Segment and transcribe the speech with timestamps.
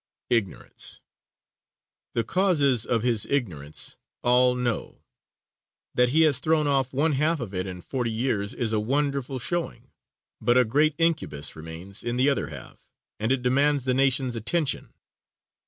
[0.31, 0.99] Ignorance.
[2.15, 5.03] The causes of his ignorance all know.
[5.93, 9.37] That he has thrown off one half of it in forty years is a wonderful
[9.37, 9.91] showing;
[10.41, 14.91] but a great incubus remains in the other half, and it demands the nation's attention.